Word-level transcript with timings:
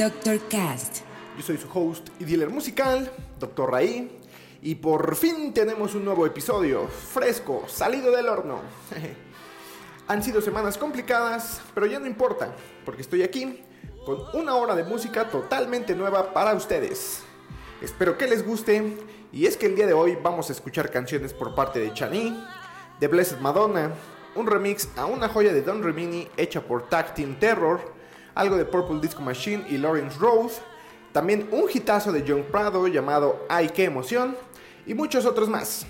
Dr. 0.00 0.40
Cast. 0.48 1.00
Yo 1.36 1.42
soy 1.42 1.58
su 1.58 1.68
host 1.70 2.08
y 2.18 2.24
dealer 2.24 2.48
musical, 2.48 3.12
Dr. 3.38 3.70
Raí. 3.70 4.10
Y 4.62 4.76
por 4.76 5.14
fin 5.14 5.52
tenemos 5.52 5.94
un 5.94 6.06
nuevo 6.06 6.24
episodio, 6.24 6.88
fresco, 6.88 7.64
salido 7.66 8.10
del 8.10 8.26
horno. 8.30 8.62
Han 10.08 10.22
sido 10.22 10.40
semanas 10.40 10.78
complicadas, 10.78 11.60
pero 11.74 11.84
ya 11.84 12.00
no 12.00 12.06
importa, 12.06 12.56
porque 12.86 13.02
estoy 13.02 13.22
aquí 13.22 13.62
con 14.06 14.22
una 14.32 14.54
hora 14.54 14.74
de 14.74 14.84
música 14.84 15.28
totalmente 15.28 15.94
nueva 15.94 16.32
para 16.32 16.54
ustedes. 16.54 17.20
Espero 17.82 18.16
que 18.16 18.26
les 18.26 18.42
guste, 18.42 18.96
y 19.32 19.44
es 19.44 19.58
que 19.58 19.66
el 19.66 19.76
día 19.76 19.86
de 19.86 19.92
hoy 19.92 20.16
vamos 20.16 20.48
a 20.48 20.54
escuchar 20.54 20.90
canciones 20.90 21.34
por 21.34 21.54
parte 21.54 21.78
de 21.78 21.92
Chani, 21.92 22.42
de 22.98 23.06
Blessed 23.06 23.40
Madonna, 23.40 23.92
un 24.34 24.46
remix 24.46 24.88
a 24.96 25.04
una 25.04 25.28
joya 25.28 25.52
de 25.52 25.60
Don 25.60 25.82
Remini 25.82 26.26
hecha 26.38 26.62
por 26.62 26.88
Tag 26.88 27.12
Team 27.12 27.38
Terror, 27.38 27.99
algo 28.40 28.56
de 28.56 28.64
Purple 28.64 29.00
Disco 29.02 29.20
Machine 29.20 29.66
y 29.68 29.76
Lawrence 29.76 30.18
Rose, 30.18 30.62
también 31.12 31.46
un 31.52 31.68
hitazo 31.70 32.10
de 32.10 32.24
John 32.26 32.42
Prado 32.50 32.88
llamado 32.88 33.44
Ay 33.50 33.68
qué 33.68 33.84
emoción, 33.84 34.34
y 34.86 34.94
muchos 34.94 35.26
otros 35.26 35.50
más. 35.50 35.84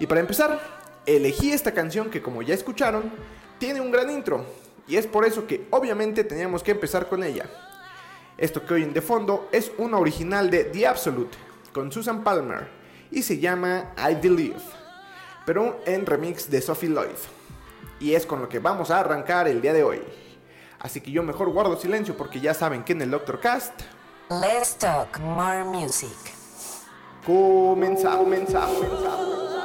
Y 0.00 0.06
para 0.06 0.22
empezar, 0.22 0.58
elegí 1.04 1.52
esta 1.52 1.72
canción 1.72 2.08
que 2.08 2.22
como 2.22 2.40
ya 2.40 2.54
escucharon, 2.54 3.12
tiene 3.58 3.82
un 3.82 3.90
gran 3.90 4.08
intro, 4.10 4.46
y 4.88 4.96
es 4.96 5.06
por 5.06 5.26
eso 5.26 5.46
que 5.46 5.66
obviamente 5.70 6.24
teníamos 6.24 6.62
que 6.62 6.70
empezar 6.70 7.10
con 7.10 7.22
ella. 7.22 7.44
Esto 8.38 8.64
que 8.64 8.72
oyen 8.72 8.94
de 8.94 9.02
fondo 9.02 9.46
es 9.52 9.70
una 9.76 9.98
original 9.98 10.48
de 10.50 10.64
The 10.64 10.86
Absolute, 10.86 11.36
con 11.74 11.92
Susan 11.92 12.24
Palmer, 12.24 12.68
y 13.10 13.22
se 13.22 13.38
llama 13.38 13.92
I 13.98 14.14
Believe, 14.14 14.62
pero 15.44 15.82
en 15.84 16.06
remix 16.06 16.48
de 16.50 16.62
Sophie 16.62 16.88
Lloyd. 16.88 17.18
Y 18.00 18.14
es 18.14 18.24
con 18.24 18.40
lo 18.40 18.48
que 18.48 18.60
vamos 18.60 18.90
a 18.90 19.00
arrancar 19.00 19.46
el 19.46 19.60
día 19.60 19.74
de 19.74 19.82
hoy. 19.82 20.00
Así 20.86 21.00
que 21.00 21.10
yo 21.10 21.24
mejor 21.24 21.50
guardo 21.50 21.76
silencio 21.76 22.16
porque 22.16 22.40
ya 22.40 22.54
saben 22.54 22.84
que 22.84 22.92
en 22.92 23.02
el 23.02 23.10
Doctor 23.10 23.40
Cast 23.40 23.72
Let's 24.30 24.76
talk 24.76 25.18
more 25.18 25.64
music. 25.64 26.16
comenzamos, 27.26 28.18
comenzamos, 28.18 28.76
comenzamos. 28.76 29.55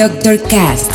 Doctor 0.00 0.38
Cast. 0.38 0.89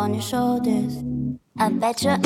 on 0.00 0.14
your 0.14 0.22
shoulders. 0.22 1.04
I 1.58 1.68
bet 1.68 2.02
your 2.02 2.16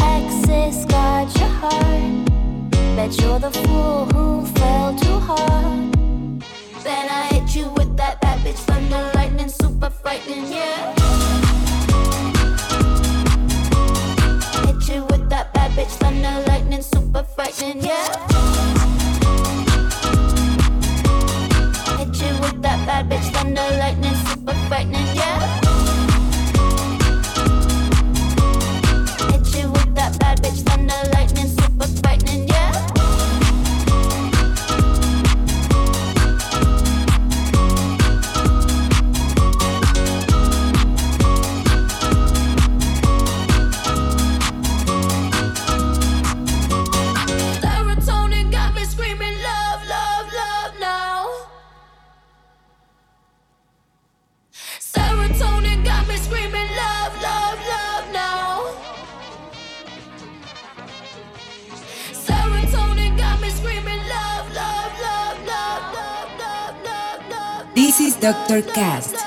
Doctor 68.25 68.63
Cast. 68.63 69.24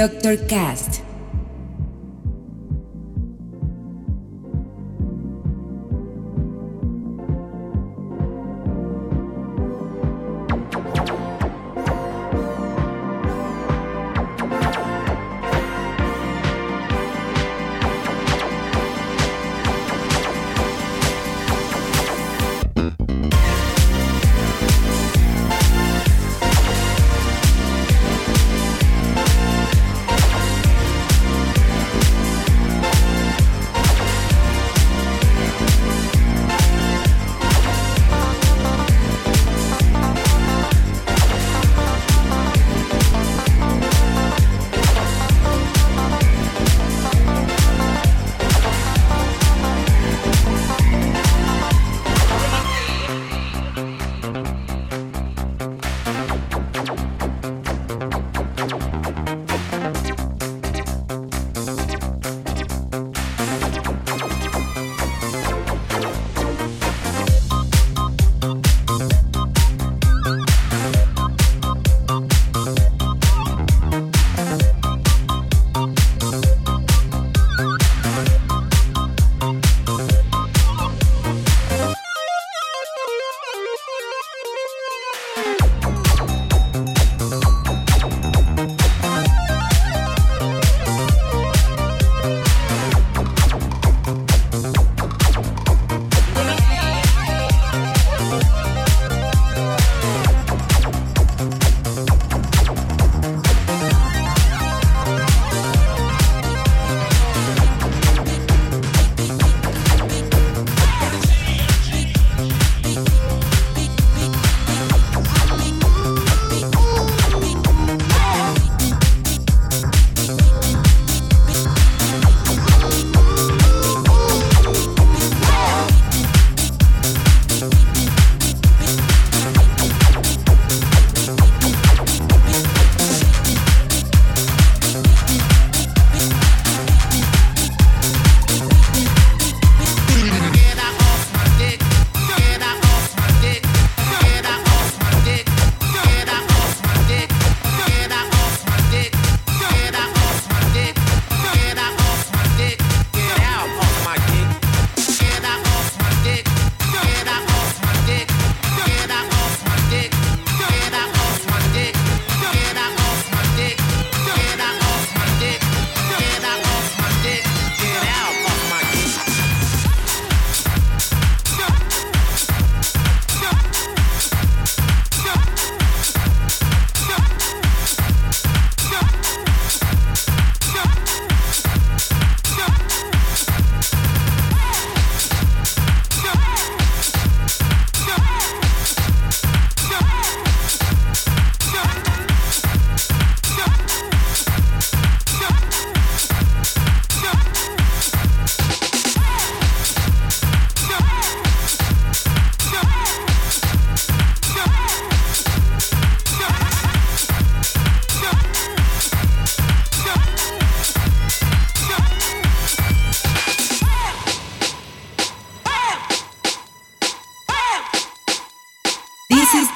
Doctor 0.00 0.38
Cast. 0.48 0.99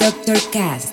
Dr. 0.05 0.37
Cast. 0.53 0.93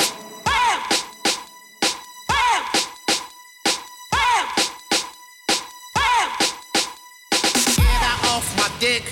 Get 7.76 8.04
out 8.08 8.24
off 8.32 8.56
my 8.56 8.70
dick. 8.80 9.04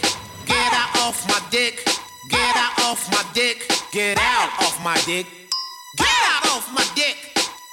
Get 0.45 0.71
out 0.71 0.99
off 0.99 1.27
my 1.27 1.41
dick. 1.51 1.83
Get 2.29 2.55
out 2.55 2.79
off 2.79 3.12
my 3.12 3.25
dick. 3.33 3.67
Get 3.91 4.17
out 4.17 4.49
off 4.63 4.81
my 4.81 4.95
dick. 5.05 5.27
Get 5.97 6.07
out 6.07 6.45
off 6.45 6.71
my 6.73 6.85
dick. 6.95 7.17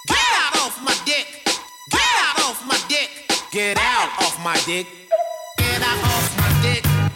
Get 0.09 0.19
out 0.19 0.57
off 0.67 0.83
my 0.83 0.97
dick. 1.05 1.47
Get 1.93 2.01
out 2.27 2.41
off 2.41 2.67
my 2.67 2.77
dick. 2.89 3.09
Get 3.53 3.79
out 3.79 4.11
off 4.19 4.43
my 4.43 4.57
dick. 4.67 4.89
Get 5.59 5.81
out 5.81 6.03
off 6.03 6.37
my 6.37 6.51
dick. 6.61 7.16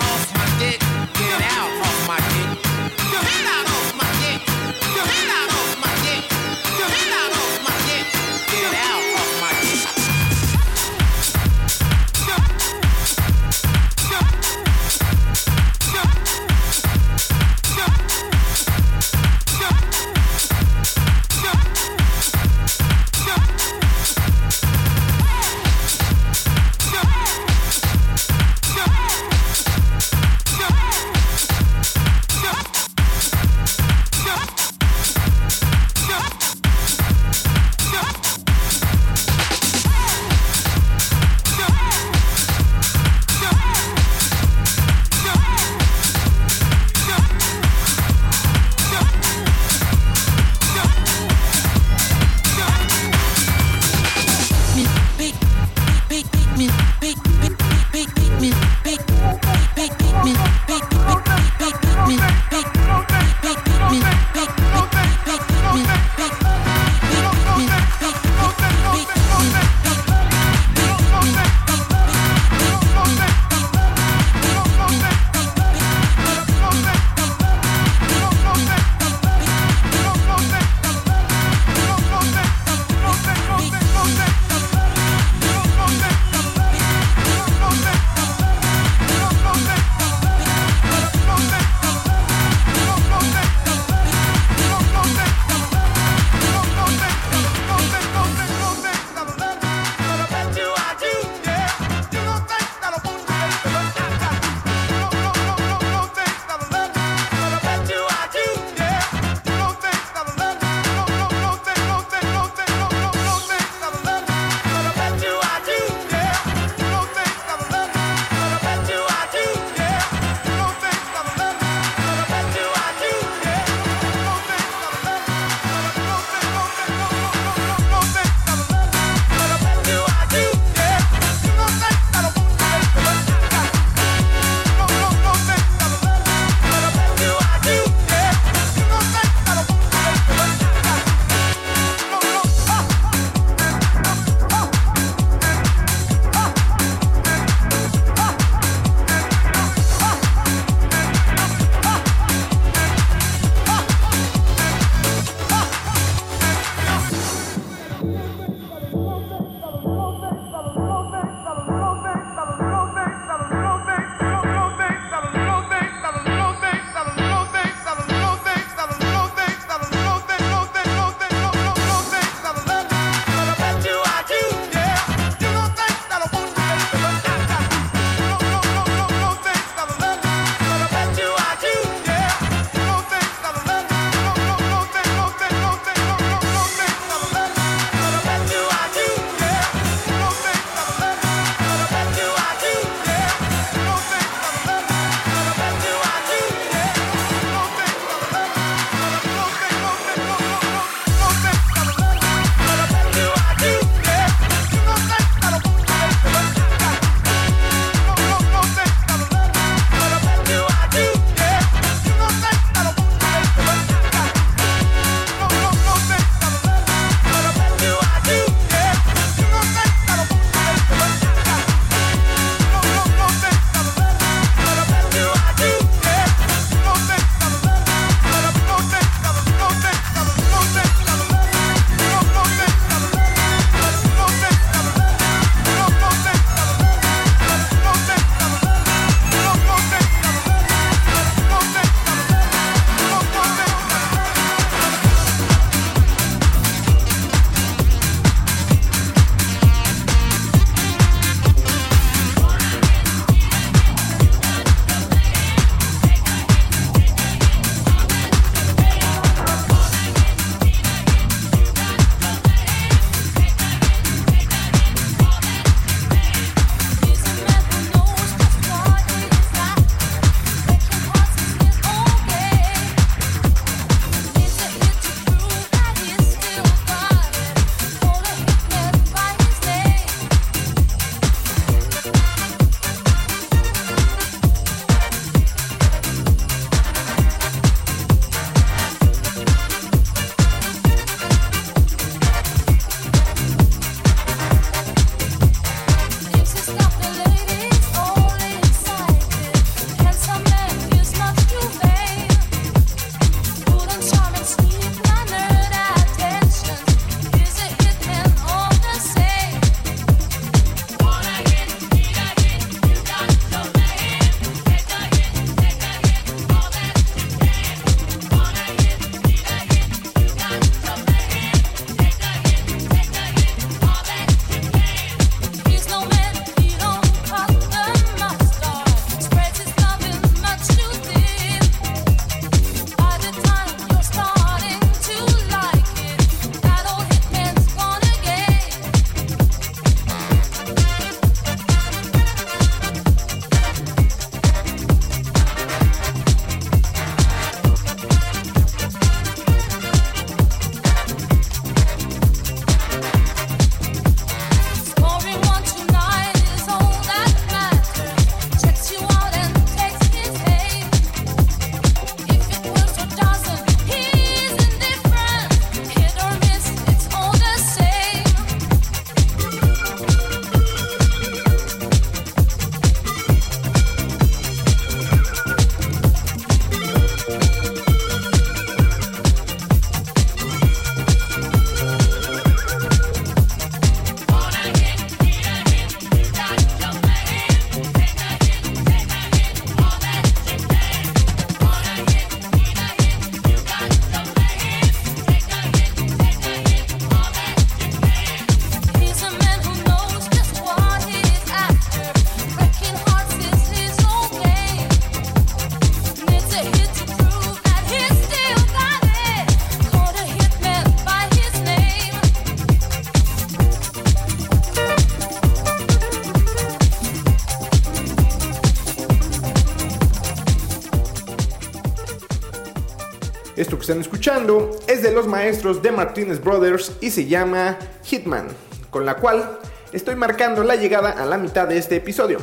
escuchando 424.21 424.69
es 424.85 425.01
de 425.01 425.11
los 425.11 425.25
maestros 425.25 425.81
de 425.81 425.91
Martinez 425.91 426.43
Brothers 426.43 426.91
y 427.01 427.09
se 427.09 427.25
llama 427.25 427.79
Hitman, 428.03 428.49
con 428.91 429.03
la 429.03 429.15
cual 429.15 429.57
estoy 429.93 430.13
marcando 430.13 430.63
la 430.63 430.75
llegada 430.75 431.09
a 431.09 431.25
la 431.25 431.39
mitad 431.39 431.67
de 431.67 431.79
este 431.79 431.95
episodio. 431.95 432.37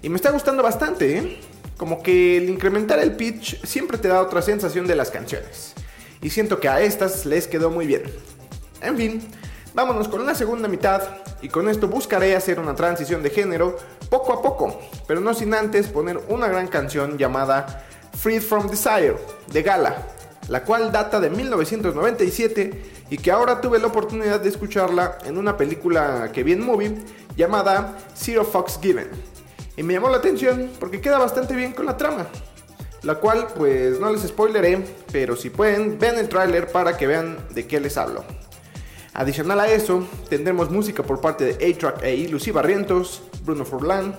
Y 0.00 0.10
me 0.10 0.14
está 0.14 0.30
gustando 0.30 0.62
bastante, 0.62 1.18
¿eh? 1.18 1.40
Como 1.76 2.04
que 2.04 2.36
el 2.36 2.48
incrementar 2.48 3.00
el 3.00 3.16
pitch 3.16 3.60
siempre 3.66 3.98
te 3.98 4.06
da 4.06 4.22
otra 4.22 4.42
sensación 4.42 4.86
de 4.86 4.94
las 4.94 5.10
canciones. 5.10 5.74
Y 6.22 6.30
siento 6.30 6.60
que 6.60 6.68
a 6.68 6.82
estas 6.82 7.26
les 7.26 7.48
quedó 7.48 7.68
muy 7.70 7.88
bien. 7.88 8.04
En 8.80 8.96
fin, 8.96 9.20
vámonos 9.74 10.06
con 10.06 10.24
la 10.24 10.36
segunda 10.36 10.68
mitad 10.68 11.02
y 11.42 11.48
con 11.48 11.68
esto 11.68 11.88
buscaré 11.88 12.36
hacer 12.36 12.60
una 12.60 12.76
transición 12.76 13.24
de 13.24 13.30
género 13.30 13.76
poco 14.08 14.34
a 14.34 14.40
poco, 14.40 14.80
pero 15.08 15.18
no 15.18 15.34
sin 15.34 15.52
antes 15.52 15.88
poner 15.88 16.20
una 16.28 16.46
gran 16.46 16.68
canción 16.68 17.18
llamada 17.18 17.84
Freed 18.16 18.42
from 18.42 18.68
Desire 18.68 19.16
de 19.48 19.62
Gala, 19.64 20.06
la 20.48 20.64
cual 20.64 20.90
data 20.90 21.20
de 21.20 21.30
1997 21.30 22.82
y 23.10 23.18
que 23.18 23.30
ahora 23.30 23.60
tuve 23.60 23.78
la 23.78 23.86
oportunidad 23.86 24.40
de 24.40 24.48
escucharla 24.48 25.18
en 25.24 25.38
una 25.38 25.56
película 25.56 26.30
que 26.32 26.42
vi 26.42 26.52
en 26.52 26.64
movie 26.64 26.94
llamada 27.36 27.96
Zero 28.16 28.44
Fox 28.44 28.78
Given. 28.82 29.08
Y 29.76 29.82
me 29.82 29.94
llamó 29.94 30.08
la 30.08 30.16
atención 30.16 30.70
porque 30.80 31.00
queda 31.00 31.18
bastante 31.18 31.54
bien 31.54 31.72
con 31.72 31.86
la 31.86 31.96
trama. 31.96 32.26
La 33.02 33.16
cual 33.16 33.46
pues 33.56 34.00
no 34.00 34.10
les 34.10 34.22
spoileré, 34.22 34.84
pero 35.12 35.36
si 35.36 35.50
pueden, 35.50 35.98
ven 35.98 36.18
el 36.18 36.28
tráiler 36.28 36.66
para 36.72 36.96
que 36.96 37.06
vean 37.06 37.38
de 37.50 37.66
qué 37.66 37.78
les 37.78 37.96
hablo. 37.96 38.24
Adicional 39.14 39.60
a 39.60 39.68
eso, 39.68 40.06
tendremos 40.28 40.70
música 40.70 41.02
por 41.02 41.20
parte 41.20 41.44
de 41.44 41.72
A-Track 41.72 42.02
e 42.02 42.28
Lucy 42.28 42.50
Barrientos, 42.50 43.22
Bruno 43.44 43.64
Forlán, 43.64 44.18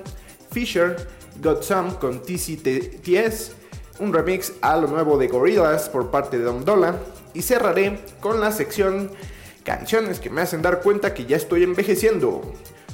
Fisher, 0.52 0.96
Got 1.42 1.64
Some 1.64 1.96
con 1.96 2.22
TCTS, 2.22 3.52
un 4.00 4.14
remix 4.14 4.54
a 4.62 4.78
lo 4.78 4.88
nuevo 4.88 5.18
de 5.18 5.28
Gorillaz 5.28 5.90
por 5.90 6.10
parte 6.10 6.38
de 6.38 6.44
Dom 6.44 6.64
Dola 6.64 6.96
y 7.34 7.42
cerraré 7.42 8.00
con 8.20 8.40
la 8.40 8.52
sección 8.52 9.12
canciones 9.64 10.20
que 10.20 10.30
me 10.30 10.42
hacen 10.42 10.62
dar 10.62 10.82
cuenta 10.82 11.14
que 11.14 11.26
ya 11.26 11.38
estoy 11.38 11.64
envejeciendo, 11.64 12.42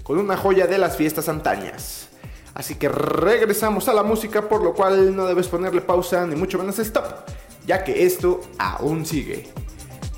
con 0.04 0.18
una 0.18 0.36
joya 0.36 0.68
de 0.68 0.78
las 0.78 0.98
fiestas 0.98 1.30
antañas. 1.30 2.10
Así 2.54 2.76
que 2.76 2.90
regresamos 2.90 3.88
a 3.88 3.94
la 3.94 4.04
música, 4.04 4.48
por 4.50 4.64
lo 4.64 4.74
cual 4.74 5.16
no 5.16 5.26
debes 5.26 5.48
ponerle 5.48 5.82
pausa 5.82 6.26
ni 6.26 6.36
mucho 6.36 6.58
menos 6.58 6.80
stop, 6.80 7.06
ya 7.66 7.84
que 7.84 8.06
esto 8.06 8.42
aún 8.58 9.06
sigue. 9.06 9.50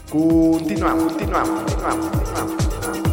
Continuamos, 0.09 1.13
continuamos, 1.13 1.63
continuamos, 1.63 2.11
continuamos. 2.11 2.67
He's 2.93 3.06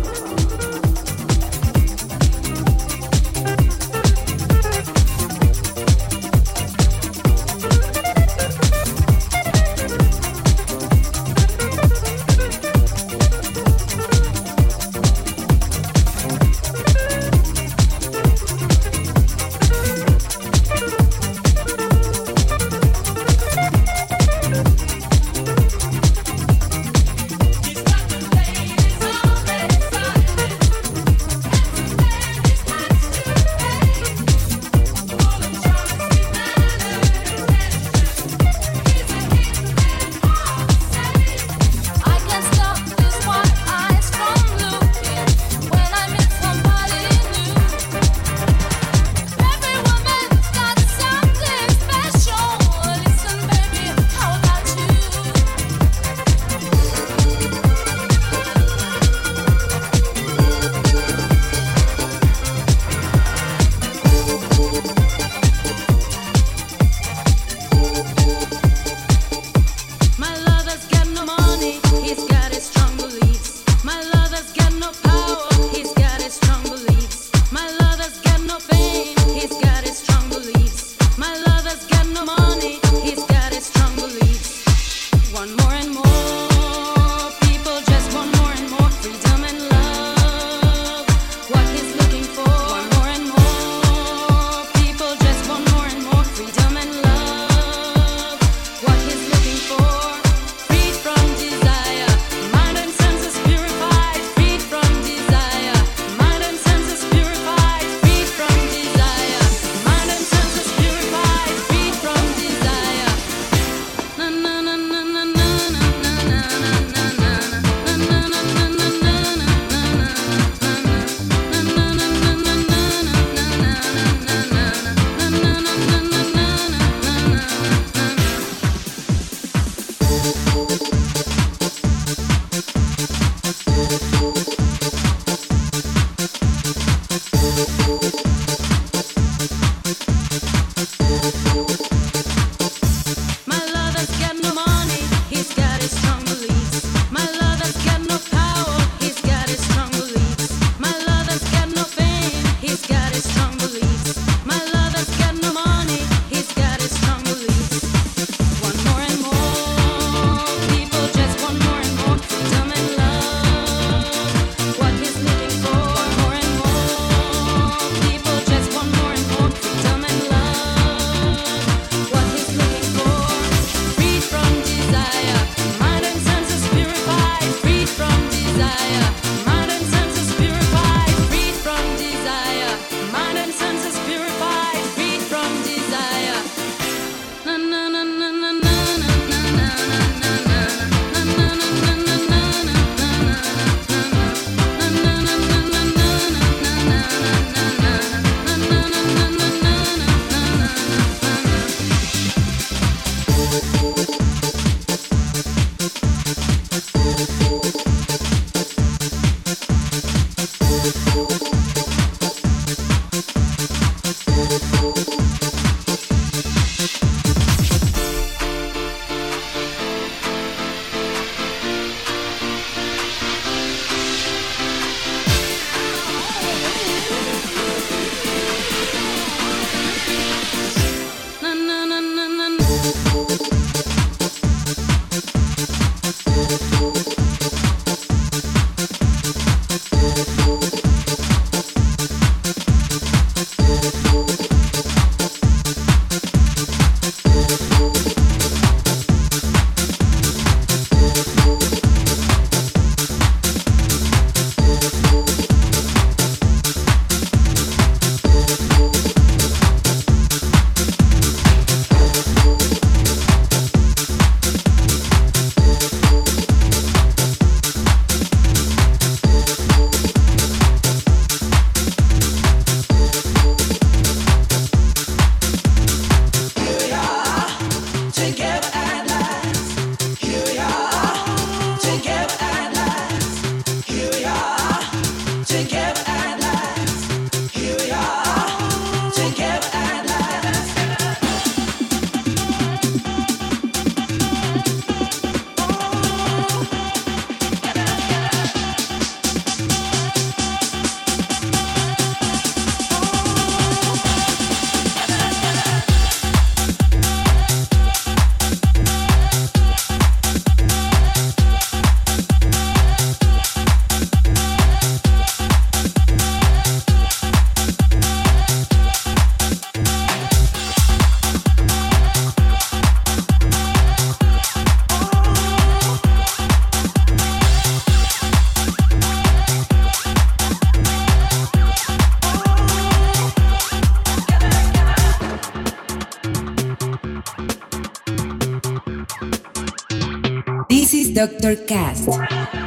Doctor 341.14 341.54
Cast. 341.54 342.63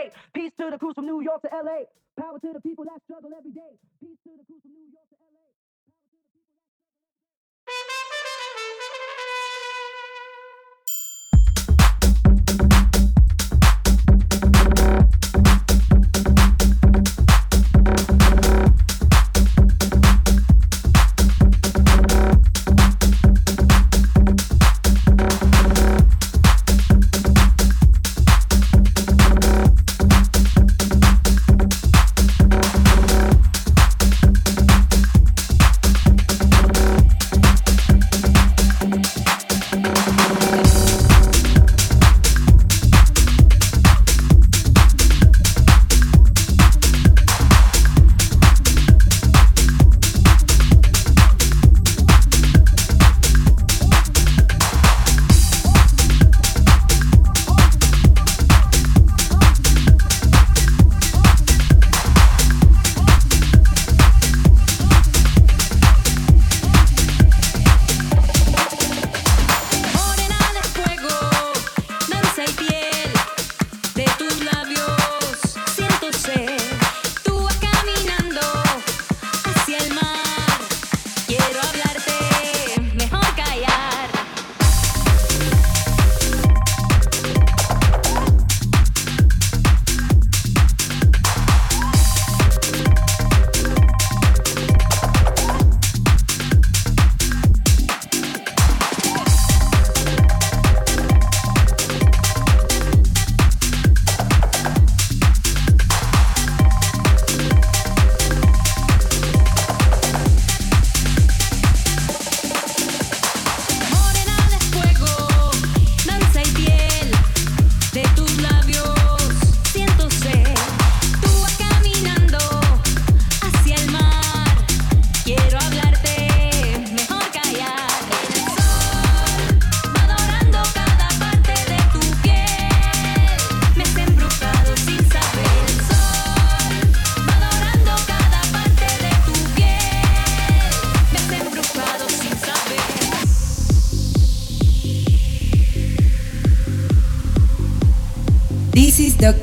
day. 0.00 0.10
Peace 0.32 0.52
to 0.58 0.70
the 0.70 0.78
crews 0.78 0.94
from 0.94 1.06
New 1.06 1.20
York 1.20 1.42
to 1.42 1.48
LA. 1.52 1.84
Power 2.18 2.38
to 2.38 2.52
the 2.52 2.60
people 2.60 2.84
that 2.84 3.00
struggle 3.04 3.30
every 3.36 3.52
day. 3.52 3.72
Peace 4.00 4.18
to 4.24 4.30
the 4.36 4.44
crews 4.44 4.62
from 4.62 4.72
New 4.72 4.88
York 4.92 5.08
to 5.10 5.16
LA. 5.16 5.44
power 5.76 5.96
to 6.00 6.16
the 6.16 6.30
people 7.72 7.99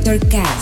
Cat. 0.08 0.57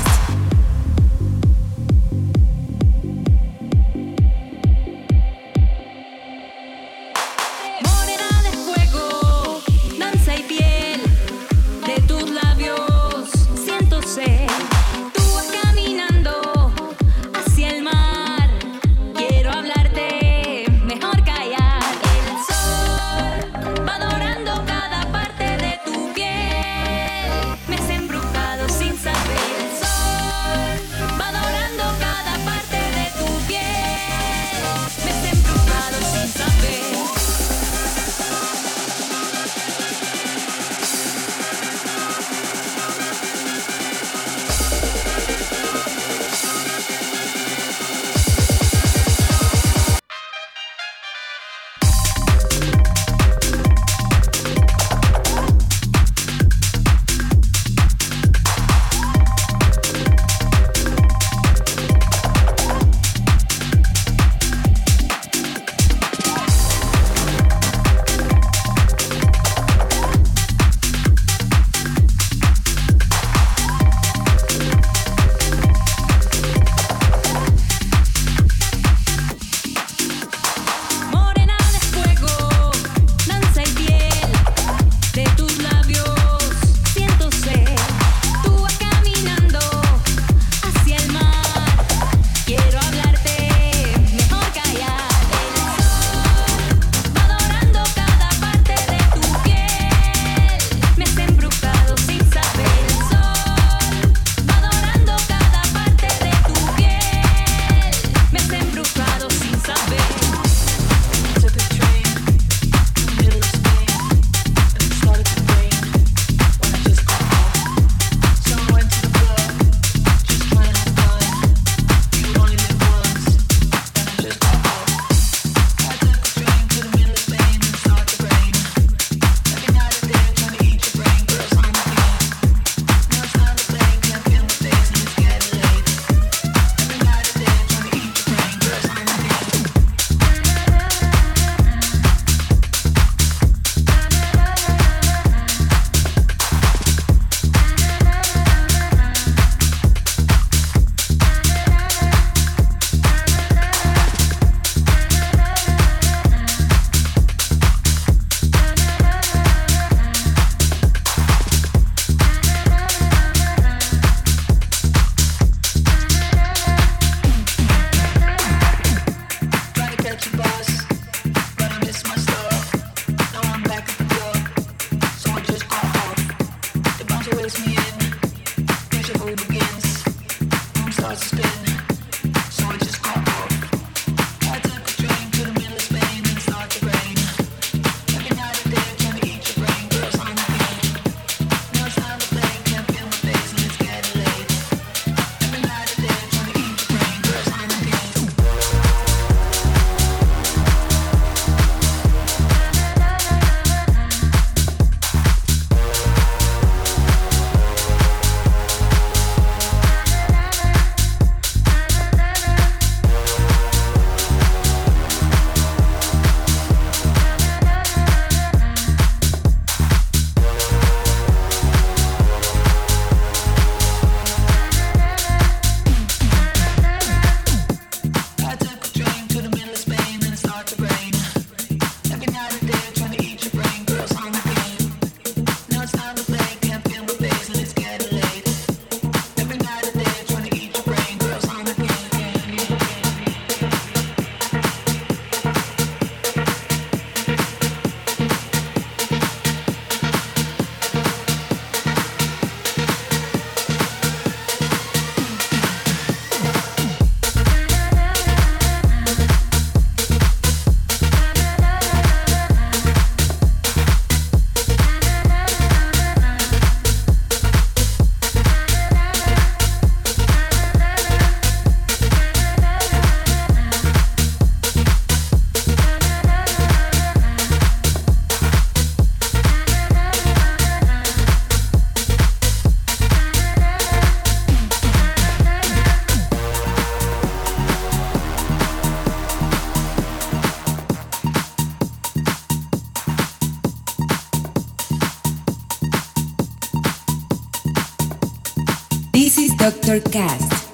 Doctor 299.65 299.99
Cast. 299.99 300.64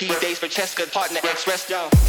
P 0.00 0.08
days 0.18 0.38
for 0.38 0.46
Cheska, 0.46 0.90
partner 0.90 1.20
X, 1.24 1.46
rest. 1.46 1.99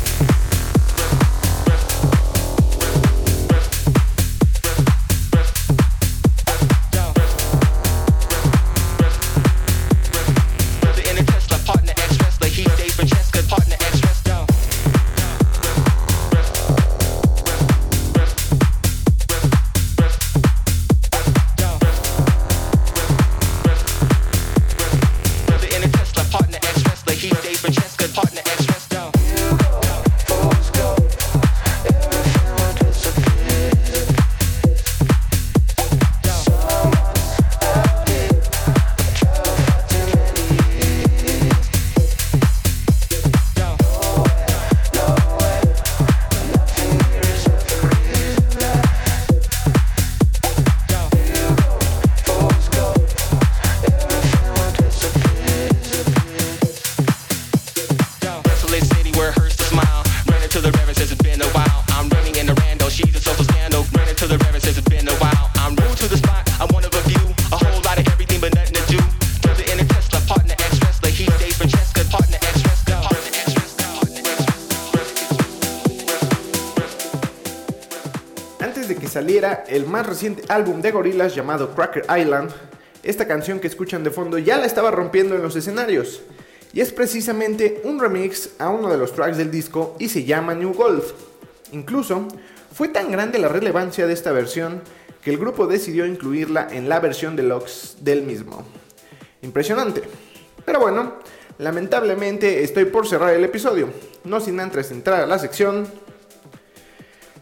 Saliera 79.41 79.63
el 79.67 79.87
más 79.87 80.05
reciente 80.05 80.43
álbum 80.49 80.81
de 80.81 80.91
Gorillaz 80.91 81.33
llamado 81.33 81.73
Cracker 81.73 82.05
Island, 82.15 82.51
esta 83.01 83.27
canción 83.27 83.59
que 83.59 83.65
escuchan 83.65 84.03
de 84.03 84.11
fondo 84.11 84.37
ya 84.37 84.57
la 84.57 84.67
estaba 84.67 84.91
rompiendo 84.91 85.35
en 85.35 85.41
los 85.41 85.55
escenarios. 85.55 86.21
Y 86.73 86.79
es 86.79 86.93
precisamente 86.93 87.81
un 87.83 87.99
remix 87.99 88.51
a 88.59 88.69
uno 88.69 88.87
de 88.89 88.97
los 88.97 89.13
tracks 89.13 89.37
del 89.37 89.49
disco 89.49 89.95
y 89.97 90.09
se 90.09 90.25
llama 90.25 90.53
New 90.53 90.73
Gold. 90.73 91.03
Incluso 91.71 92.27
fue 92.71 92.89
tan 92.89 93.11
grande 93.11 93.39
la 93.39 93.47
relevancia 93.47 94.05
de 94.05 94.13
esta 94.13 94.31
versión 94.31 94.83
que 95.23 95.31
el 95.31 95.39
grupo 95.39 95.65
decidió 95.65 96.05
incluirla 96.05 96.67
en 96.69 96.87
la 96.87 96.99
versión 96.99 97.35
deluxe 97.35 97.97
del 97.99 98.21
mismo. 98.21 98.63
Impresionante. 99.41 100.03
Pero 100.63 100.79
bueno, 100.79 101.15
lamentablemente 101.57 102.63
estoy 102.63 102.85
por 102.85 103.07
cerrar 103.07 103.33
el 103.33 103.43
episodio, 103.43 103.89
no 104.23 104.39
sin 104.39 104.59
antes 104.59 104.91
entrar 104.91 105.21
a 105.21 105.25
la 105.25 105.39
sección 105.39 105.87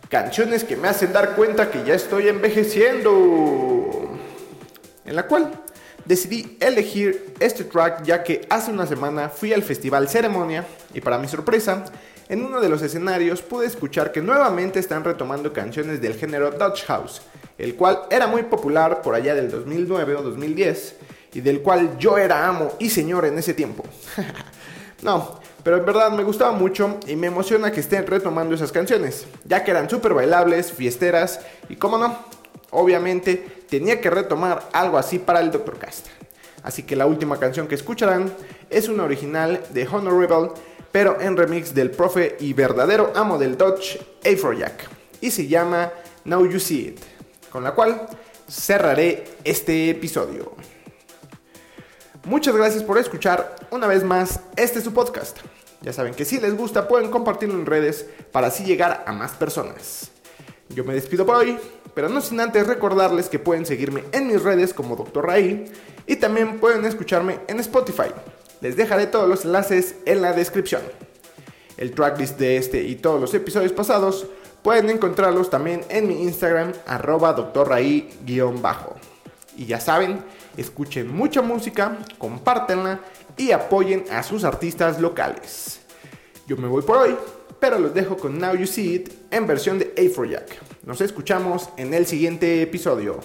Canciones 0.09 0.63
que 0.63 0.75
me 0.75 0.87
hacen 0.87 1.13
dar 1.13 1.35
cuenta 1.35 1.69
que 1.69 1.83
ya 1.83 1.93
estoy 1.93 2.27
envejeciendo. 2.29 4.09
En 5.05 5.15
la 5.15 5.27
cual 5.27 5.51
decidí 6.03 6.57
elegir 6.59 7.35
este 7.39 7.63
track 7.63 8.03
ya 8.03 8.23
que 8.23 8.41
hace 8.49 8.71
una 8.71 8.87
semana 8.87 9.29
fui 9.29 9.53
al 9.53 9.61
festival 9.61 10.09
Ceremonia 10.09 10.65
y 10.95 11.01
para 11.01 11.19
mi 11.19 11.27
sorpresa, 11.27 11.85
en 12.27 12.43
uno 12.43 12.59
de 12.59 12.69
los 12.69 12.81
escenarios 12.81 13.43
pude 13.43 13.67
escuchar 13.67 14.11
que 14.11 14.21
nuevamente 14.21 14.79
están 14.79 15.03
retomando 15.03 15.53
canciones 15.53 16.01
del 16.01 16.15
género 16.15 16.49
Dutch 16.49 16.85
House, 16.85 17.21
el 17.59 17.75
cual 17.75 18.01
era 18.09 18.25
muy 18.25 18.41
popular 18.41 19.03
por 19.03 19.13
allá 19.13 19.35
del 19.35 19.51
2009 19.51 20.15
o 20.15 20.23
2010 20.23 20.95
y 21.33 21.41
del 21.41 21.61
cual 21.61 21.99
yo 21.99 22.17
era 22.17 22.47
amo 22.47 22.73
y 22.79 22.89
señor 22.89 23.25
en 23.25 23.37
ese 23.37 23.53
tiempo. 23.53 23.83
No, 25.01 25.39
pero 25.63 25.77
en 25.77 25.85
verdad 25.85 26.11
me 26.11 26.23
gustaba 26.23 26.51
mucho 26.51 26.97
y 27.07 27.15
me 27.15 27.27
emociona 27.27 27.71
que 27.71 27.79
estén 27.79 28.07
retomando 28.07 28.55
esas 28.55 28.71
canciones, 28.71 29.27
ya 29.45 29.63
que 29.63 29.71
eran 29.71 29.89
súper 29.89 30.13
bailables, 30.13 30.71
fiesteras 30.71 31.41
y 31.67 31.75
como 31.75 31.97
no, 31.97 32.17
obviamente 32.71 33.63
tenía 33.69 33.99
que 34.01 34.09
retomar 34.09 34.69
algo 34.73 34.97
así 34.97 35.19
para 35.19 35.39
el 35.41 35.51
Dr. 35.51 35.77
Cast. 35.77 36.07
Así 36.63 36.83
que 36.83 36.95
la 36.95 37.05
última 37.05 37.39
canción 37.39 37.67
que 37.67 37.75
escucharán 37.75 38.33
es 38.69 38.89
una 38.89 39.03
original 39.03 39.61
de 39.71 39.87
Honorable, 39.87 40.51
pero 40.91 41.19
en 41.21 41.37
remix 41.37 41.73
del 41.73 41.91
profe 41.91 42.35
y 42.39 42.53
verdadero 42.53 43.11
amo 43.15 43.37
del 43.37 43.57
Dodge, 43.57 43.99
Afrojack, 44.25 44.89
y 45.21 45.31
se 45.31 45.47
llama 45.47 45.91
Now 46.25 46.45
You 46.45 46.59
See 46.59 46.87
It, 46.89 46.99
con 47.49 47.63
la 47.63 47.73
cual 47.73 48.07
cerraré 48.49 49.25
este 49.43 49.89
episodio. 49.89 50.53
Muchas 52.25 52.55
gracias 52.55 52.83
por 52.83 52.97
escuchar 52.97 53.55
una 53.71 53.87
vez 53.87 54.03
más 54.03 54.41
este 54.57 54.81
su 54.81 54.93
podcast. 54.93 55.37
Ya 55.81 55.93
saben 55.93 56.13
que 56.13 56.25
si 56.25 56.39
les 56.39 56.55
gusta 56.55 56.87
pueden 56.87 57.09
compartirlo 57.09 57.55
en 57.55 57.65
redes 57.65 58.05
para 58.33 58.47
así 58.47 58.65
llegar 58.65 59.03
a 59.07 59.13
más 59.13 59.31
personas. 59.31 60.11
Yo 60.67 60.83
me 60.83 60.93
despido 60.93 61.25
por 61.25 61.37
hoy, 61.37 61.57
pero 61.93 62.09
no 62.09 62.19
sin 62.19 62.41
antes 62.41 62.67
recordarles 62.67 63.29
que 63.29 63.39
pueden 63.39 63.65
seguirme 63.65 64.03
en 64.11 64.27
mis 64.27 64.43
redes 64.43 64.73
como 64.73 64.97
Dr. 64.97 65.25
Ray 65.25 65.71
y 66.05 66.17
también 66.17 66.59
pueden 66.59 66.83
escucharme 66.85 67.39
en 67.47 67.61
Spotify. 67.61 68.11
Les 68.59 68.75
dejaré 68.75 69.07
todos 69.07 69.29
los 69.29 69.45
enlaces 69.45 69.95
en 70.05 70.21
la 70.21 70.33
descripción. 70.33 70.81
El 71.77 71.91
tracklist 71.91 72.37
de 72.37 72.57
este 72.57 72.83
y 72.83 72.95
todos 72.95 73.21
los 73.21 73.33
episodios 73.33 73.71
pasados 73.71 74.27
pueden 74.61 74.89
encontrarlos 74.89 75.49
también 75.49 75.85
en 75.87 76.09
mi 76.09 76.21
Instagram 76.23 76.73
arroba 76.85 77.31
drraí-bajo. 77.31 78.95
Y 79.55 79.65
ya 79.65 79.79
saben, 79.79 80.21
escuchen 80.59 81.13
mucha 81.13 81.41
música, 81.41 81.97
compártenla 82.17 82.99
y 83.37 83.51
apoyen 83.51 84.05
a 84.11 84.23
sus 84.23 84.43
artistas 84.43 84.99
locales. 84.99 85.81
Yo 86.47 86.57
me 86.57 86.67
voy 86.67 86.81
por 86.81 86.97
hoy, 86.97 87.15
pero 87.59 87.77
los 87.77 87.93
dejo 87.93 88.17
con 88.17 88.39
Now 88.39 88.55
You 88.55 88.67
See 88.67 88.95
It 88.95 89.11
en 89.31 89.47
versión 89.47 89.79
de 89.79 89.93
Afrojack. 89.97 90.57
Nos 90.85 91.01
escuchamos 91.01 91.69
en 91.77 91.93
el 91.93 92.05
siguiente 92.05 92.61
episodio. 92.61 93.19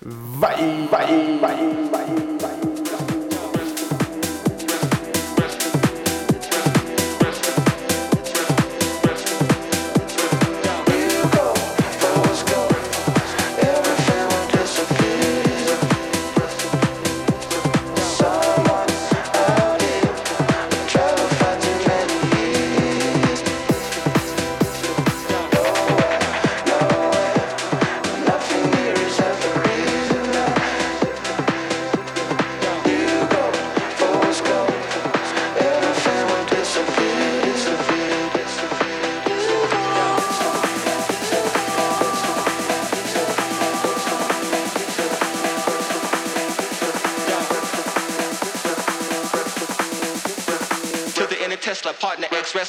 Bye, 0.00 0.88
bye, 0.90 1.38
bye, 1.40 1.88
bye, 1.90 2.38
bye. 2.38 2.75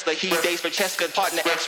Wrestler. 0.08 0.30
He 0.30 0.41
dates 0.41 0.62
for 0.62 0.70
Cheska, 0.70 1.14
partner 1.14 1.41
ex 1.45 1.68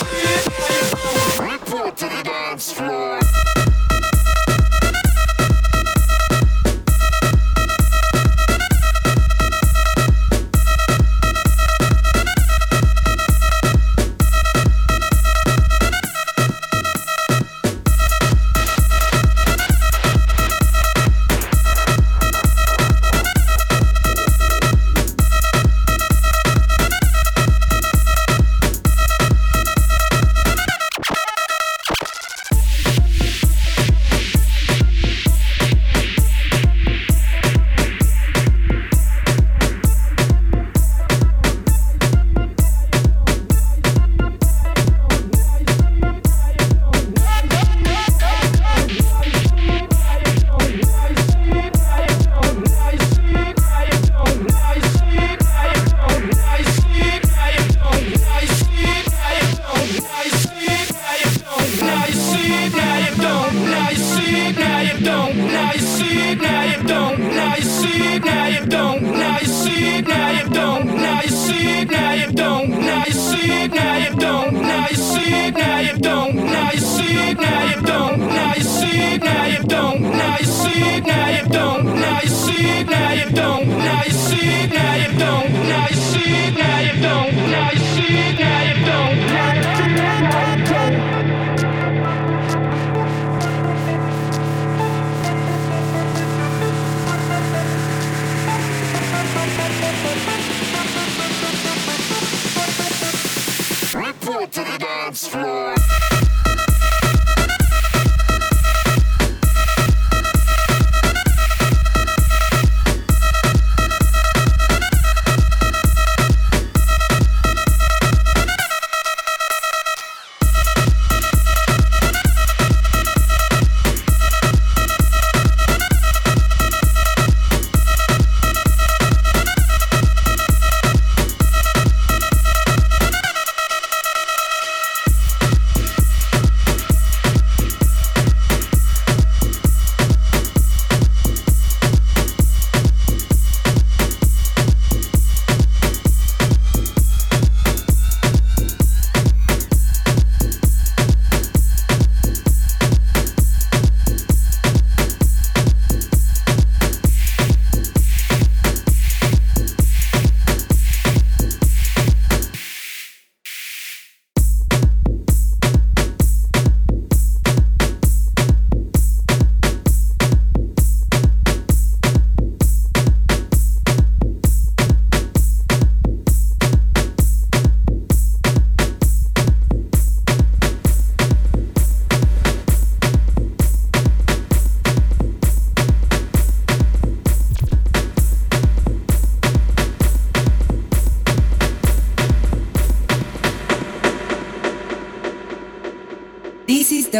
Get 104.19 104.51
to 104.51 104.59
the 104.59 104.77
dance 104.77 105.27
floor. 105.27 106.20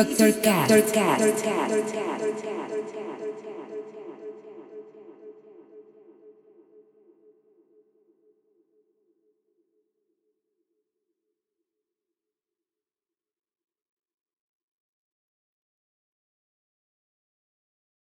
Dr. 0.02 0.34
Cat. 0.42 0.68
Dr. 0.68 0.92
Cat. 0.94 1.41